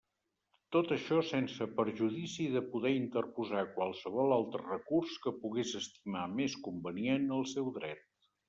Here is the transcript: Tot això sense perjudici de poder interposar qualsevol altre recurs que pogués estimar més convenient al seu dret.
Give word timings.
Tot 0.75 0.93
això 0.93 1.19
sense 1.31 1.67
perjudici 1.81 2.47
de 2.55 2.63
poder 2.71 2.93
interposar 3.01 3.63
qualsevol 3.77 4.35
altre 4.41 4.65
recurs 4.73 5.21
que 5.27 5.37
pogués 5.45 5.77
estimar 5.85 6.27
més 6.41 6.61
convenient 6.69 7.33
al 7.39 7.51
seu 7.57 7.75
dret. 7.81 8.07